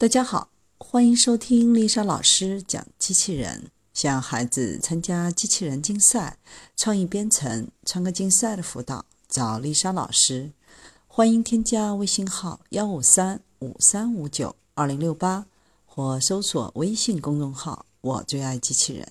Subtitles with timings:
[0.00, 0.48] 大家好，
[0.78, 3.70] 欢迎收听丽莎老师讲机器人。
[3.92, 6.38] 想孩子参加机器人竞赛、
[6.74, 10.52] 创意编程、创客竞赛的辅导，找丽莎老师。
[11.06, 15.44] 欢迎添加微信号幺五三五三五九二零六八，
[15.84, 19.06] 或搜索微信公众号“我最爱机器人”。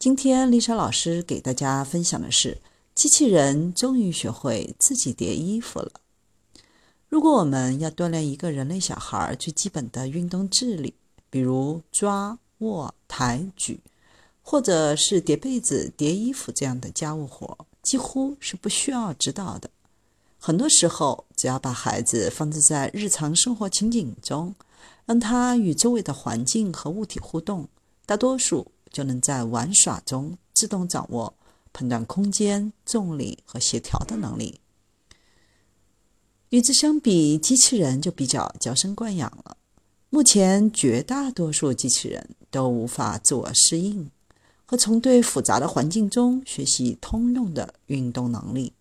[0.00, 2.56] 今天丽莎老师给大家分享的是：
[2.94, 5.92] 机器人终于学会自己叠衣服了。
[7.12, 10.94] 如果我们要锻炼一个人类小孩最基本的运动智力，
[11.28, 13.78] 比如抓、握、抬、举，
[14.40, 19.68] 或者是叠被子、叠衣服这样的家务活，几乎是不需要指导的。
[20.38, 24.54] 很多时候，只要把孩子放置在日常生活情景中，
[25.04, 27.68] 让他与周围的环境和物体互动，
[28.06, 31.34] 大多数就能在玩耍中自动掌握
[31.74, 34.61] 判断空间、重力和协调的能力。
[36.52, 39.56] 与之相比，机器人就比较娇生惯养了。
[40.10, 44.10] 目前，绝大多数机器人都无法自我适应
[44.66, 48.74] 和从对复杂的环境中学习通用的运动能力，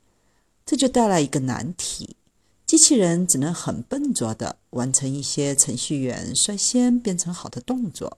[0.66, 2.18] 这就带来一个难题：
[2.66, 8.18] 机器人只能很笨拙地完成一些程序员率先编程好的动作，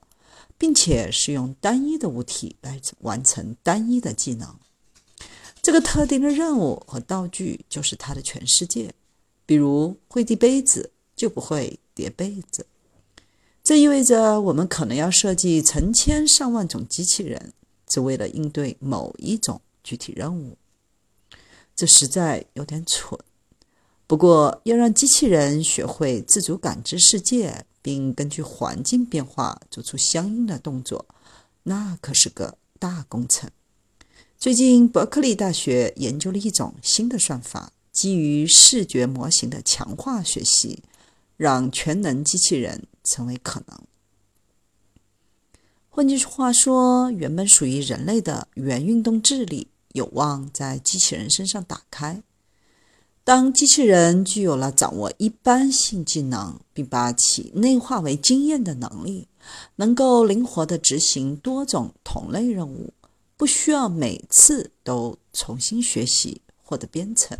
[0.58, 4.56] 并且是用单一的物体来完成单一的技能。
[5.62, 8.92] 这个特定的任务和道具就是它的全世界。
[9.46, 12.66] 比如会递杯子就不会叠被子，
[13.64, 17.54] 这意味着我们可能要设计成千上万种机器人，
[17.86, 20.58] 只为了应对某一种具体任务。
[21.76, 23.20] 这实在有点蠢。
[24.06, 31.06] 不过，要让机器人学会自主感知世界，并根据环境变化做出相应的动作，
[31.64, 33.50] 那可是个大工程。
[34.38, 37.72] 最近，伯克利大学研究了一种新的算法。
[37.94, 40.84] 基于视觉模型的强化学习，
[41.38, 43.80] 让全能机器人成为可能。
[45.90, 52.24] 换句话说，原本属于人类的原运动智力有望在机器人身上打开。
[53.24, 59.28] 当机器人具有了掌握一般性技能，并把其内化为经验的能力，
[59.76, 62.92] 能够灵活地执行多种同类任务，
[63.38, 67.38] 不需要每次都重新学习或者编程。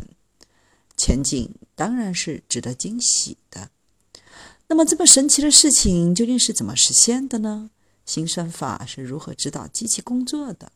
[1.04, 3.68] 前景当然是值得惊喜的。
[4.68, 7.68] 那么，这么神奇的事情究竟是怎么实现的呢？
[8.06, 10.72] 新算法是如何指导机器工作的？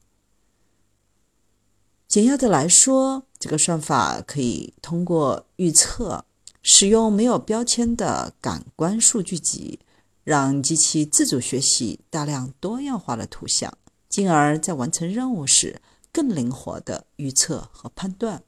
[2.06, 6.26] 简要的来说，这个算法可以通过预测，
[6.62, 9.78] 使用没有标签的感官数据集，
[10.24, 13.72] 让机器自主学习大量多样化的图像，
[14.10, 15.80] 进而，在完成任务时
[16.12, 18.42] 更灵活的预测和判断。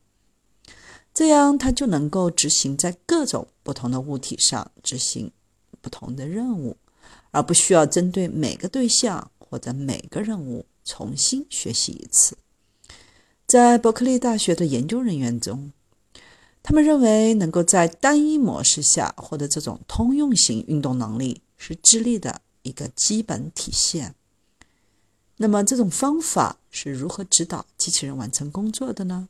[1.20, 5.30] 这样，它就能够执行在各种不同的物体上执行
[5.82, 6.78] 不同的任务，
[7.30, 12.38] 而不需要针对每个对象或者每个任务重新学习一次。
[13.46, 15.72] 在伯克利大学的研究人员中，
[16.62, 24.14] 他们认为能够在单一模式下获得这种通用型运动能力是智力的一个基本体现。
[25.36, 29.28] 那么，这种方法是如何指导机器人完成工作的呢？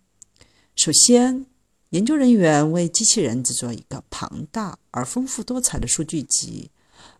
[0.76, 1.46] 首先，
[1.90, 6.70] 研究人员为机器人制作一个庞大而丰富多彩的数据集，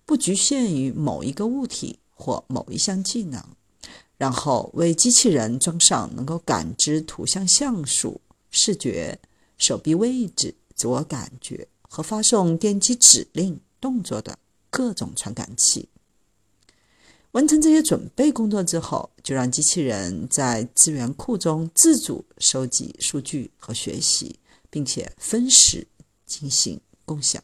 [0.07, 3.45] 不局限于某一个物体或某一项技能。
[4.17, 8.21] 然后为机器人装上能够感知图像像素、
[8.53, 9.19] 视觉、
[9.59, 14.39] 手臂位置、自我感觉和发送电击指令动作的
[14.71, 15.89] 各种传感器。
[17.33, 24.39] 完成这些准备工作之后，就让机器人在资源库中自主收集数据和学习。
[24.71, 25.87] 并且分时
[26.25, 27.43] 进行共享。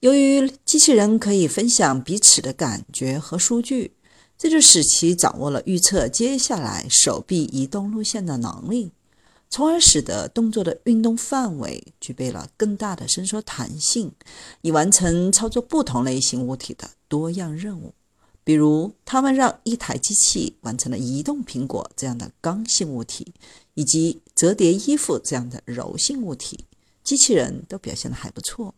[0.00, 3.96] 由于机器人可以分享彼此的感觉和数据，
[4.36, 8.92] 这就使其掌握了预测接下来手臂移动路线的能力，
[9.50, 14.12] 从而使得动作的运动范围具备了更大的伸缩弹性，
[14.60, 17.92] 以完成操作不同类型物体的多样任务。
[18.44, 23.34] 比如，他们让一台机器完成了移动苹果这样的刚性物体，
[23.78, 26.64] 以及折叠衣服这样的柔性物体，
[27.04, 28.74] 机器人都表现得还不错。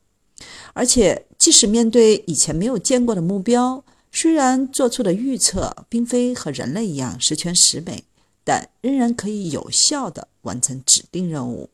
[0.75, 3.83] 而且，即使面对以前没有见过的目标，
[4.13, 8.05] 虽然做出的预测并非和人类一样十全十美，
[8.45, 11.71] 但仍然可以有效地完成指定任务。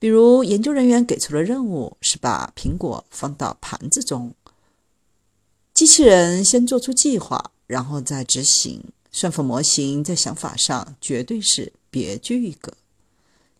[0.00, 4.34] 比如，研究人员给出的任务是把苹果放到盘子中。
[5.72, 8.82] 机器人先做出计划，然后再执行。
[9.12, 12.72] 算法模型在想法上绝对是别具一格。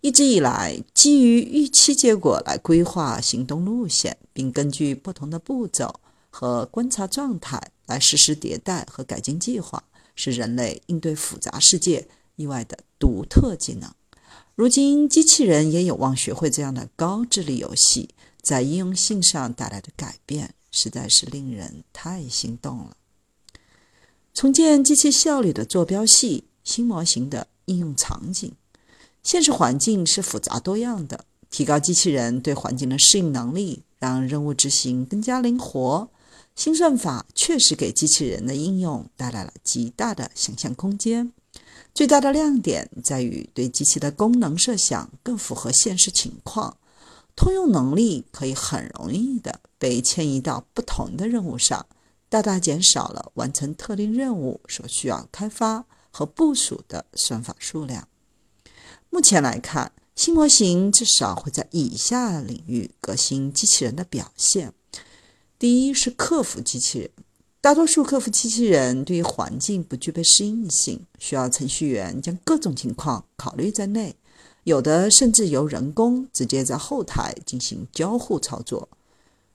[0.00, 9.84] 一直以来，基于预期结果来规划行动路线，并根据不同的步骤和观察状态来实施迭代和改进计划，
[10.16, 13.94] 是人类应对复杂世界意外的独特技能。
[14.56, 18.08] 如今，机器人也有望学会这样的高智力游戏，
[18.42, 22.96] 在应用性上带来的改变，实在是令人太心动了。
[24.34, 28.50] 重建机器效率的坐标系，新模型的应用场景。
[29.22, 36.08] 现实环境是复杂多样的，提高机器人对环境的适应能力，让任务执行更加灵活。
[36.56, 41.32] 新算法确实给机器人的应用带来了极大的想象空间。
[41.94, 46.78] 最大的亮点在于对机器的功能设想更符合现实情况，
[47.36, 51.86] 通用能力可以很容易的被迁移到不同的任务上，
[52.32, 58.08] 大大减少了完成特定任务所需要开发和部署的算法数量。
[59.10, 64.72] 目前来看，新模型至少会在以下领域革新机器人的表现：
[65.58, 67.10] 第一是客服机器人，
[67.60, 74.16] 大多数客服机器人对于环境不具备适应性，需要程序员将各种情况考虑在内，
[74.64, 78.88] 有的甚至由人工直接在后台进行交互操作。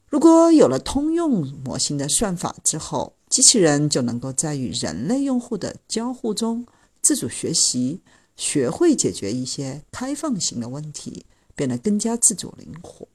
[0.09, 6.65] 如果有了通用模型的算法之后，机器人就能够在与人类用户的交互中
[7.01, 8.01] 自主学习。
[8.37, 11.25] 学会解决一些开放型的问题，
[11.55, 13.07] 变得更加自主灵活。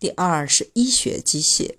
[0.00, 1.76] 第二是医学机械，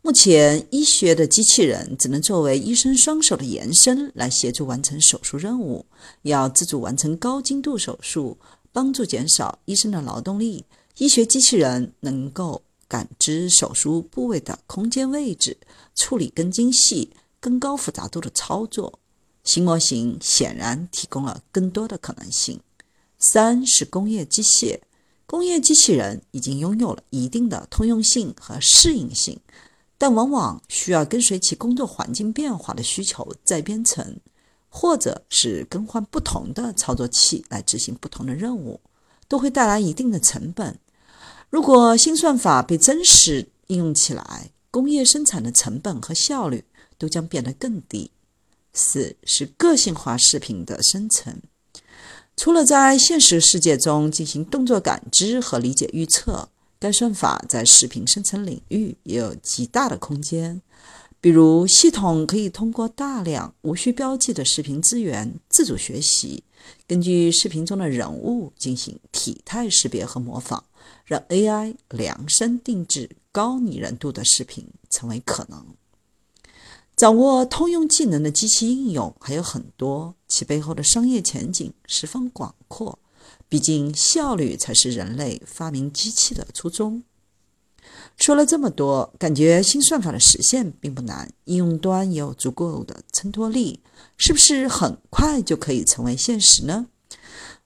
[0.00, 5.84] 目前医学的机器人只能作为医生双手的延伸，来协助完成手术任务。
[6.22, 8.38] 要自主完成高精度手术，
[8.70, 10.64] 帮助减少医生的劳动力。
[10.98, 15.58] 医学机器人能够感知手术部位的空间位置，
[15.94, 18.98] 处理更精细、更高复杂度的操作。
[19.44, 22.60] 新模型显然提供了更多的可能性。
[23.18, 24.78] 三是工业机械，
[25.26, 29.38] 工业机器人已经拥有了一定的通用性和适应性，
[29.96, 34.18] 但往往需要跟随其工作环境变化的需求再编程，
[34.68, 38.80] 或者是更换不同的操作器来执行不同的任务，
[39.26, 40.78] 都会带来一定的成本。
[41.50, 46.64] 如果新算法被真实应用起来，工业生产的成本和效率
[46.98, 48.10] 都将变得更低。
[48.74, 51.40] 四是个性化视频的生成。
[52.36, 60.60] 除了在现实世界中进行动作感知和理解预测，该算法在视频生成领域也有极大的空间。
[61.20, 66.44] 比如，系统可以通过大量无需标记的视频资源自主学习，
[66.86, 70.64] 根据视频中的人物进行体态识别和模仿，
[71.04, 75.66] 让 AI 量身定制高拟人度的视频成为可能。
[76.94, 82.98] 掌握通用技能的机器应用还有很多，其背后的商业前景十分广阔。
[83.48, 87.02] 毕竟，效率才是人类发明机器的初衷。
[88.16, 93.80] 说了这么多，感觉新算法的实现并不难，应用端也有足够的衬托力，
[94.16, 96.86] 是不是很快就可以成为现实呢？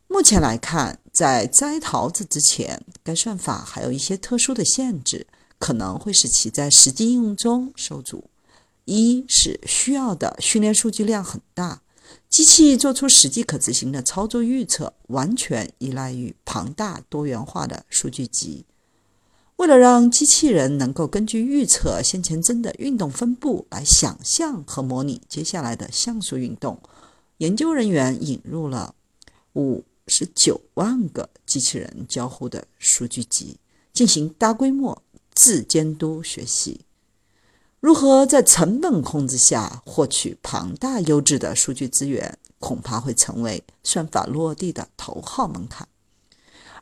[0.09, 5.27] 目前来看，在摘桃子之前，该算法还有一些特殊的限制，
[5.59, 8.29] 可能会使其在实际应用中受阻。
[8.85, 11.81] 一是需要的训练数据量很大，
[12.29, 18.67] 机器做出实际可执行的操作预测，完全依赖于庞大多元化的数据集。
[19.63, 26.83] 为了让机器人能够根据预测先前针的运动分布来想象和模拟接下来的像素运动，
[27.37, 28.93] 研究人员引入了
[29.53, 33.57] 五十九万个机器人交互的数据集，
[33.93, 35.01] 进行大规模
[35.33, 36.81] 自监督学习。
[37.79, 45.87] 如何在成本控制下获取庞大优质的数据资源，恐怕会成为算法落地的头号门槛。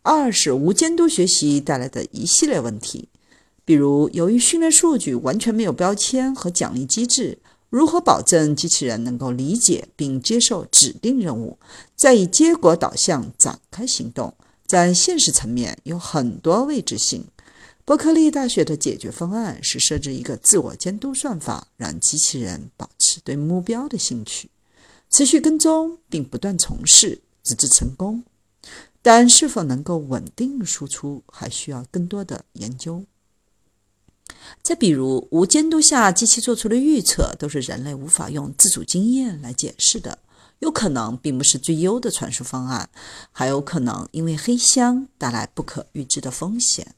[0.03, 3.09] 二是无监督学习带来的一系列问题，
[3.67, 7.39] 比如由于训练数据完全没有标签和奖励机制，
[7.69, 11.59] 如何保证机器人能够理解并接受指定任务，
[11.95, 14.35] 再以结果导向展开行动，
[14.67, 17.27] 在现实层面有很多未知性。
[17.85, 24.49] 伯克利大学的解决方案是设置一个自我监督算法，让机器人保持对目标的兴趣，
[25.11, 28.23] 持续跟踪并不断从事，直至成功。
[29.03, 33.05] 但是否能够稳定输出，还需要更多的研究。
[34.63, 40.19] 再比如，无监督下机器做出的预测都是人类无法用自主经验来解释的，
[40.61, 42.89] 有可能并不是最优的传输方案，
[43.33, 46.95] 还有可能因为黑箱带来不可预知的风险。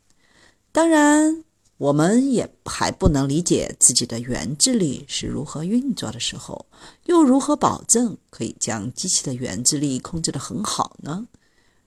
[0.73, 1.45] 当然，
[1.79, 6.67] 我们也还不能理解自己的原智力是如何运作的时候，
[7.07, 11.27] 又如何保证可以将机器的原智力控制得很好呢？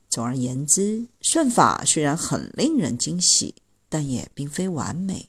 [0.08, 3.54] 总而言之，算法虽然很令人惊喜，
[3.88, 5.28] 但也并非完美。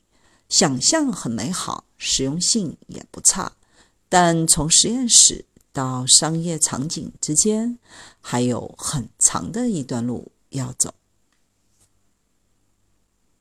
[0.49, 3.51] 想象很美好，实用性也不差，
[4.07, 7.77] 但从实验室到商业场景之间，
[8.21, 10.93] 还有很长的一段路要走。